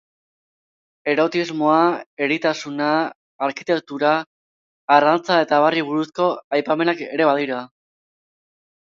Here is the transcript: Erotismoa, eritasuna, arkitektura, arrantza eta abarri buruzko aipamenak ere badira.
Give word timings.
Erotismoa, 1.11 1.81
eritasuna, 2.27 2.87
arkitektura, 3.47 4.13
arrantza 4.95 5.37
eta 5.43 5.59
abarri 5.61 5.83
buruzko 5.91 6.31
aipamenak 6.59 7.05
ere 7.19 7.29
badira. 7.31 7.61